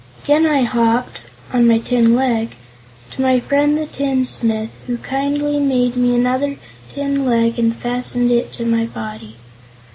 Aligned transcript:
Again 0.23 0.47
I 0.47 0.63
hopped 0.63 1.19
on 1.53 1.67
my 1.67 1.77
tin 1.77 2.15
leg 2.15 2.55
to 3.11 3.21
my 3.21 3.39
friend 3.39 3.77
the 3.77 3.85
tinsmith, 3.85 4.71
who 4.87 4.97
kindly 4.97 5.59
made 5.59 5.95
me 5.95 6.15
another 6.15 6.57
tin 6.91 7.23
leg 7.23 7.59
and 7.59 7.75
fastened 7.75 8.31
it 8.31 8.51
to 8.53 8.65
my 8.65 8.87
body. 8.87 9.35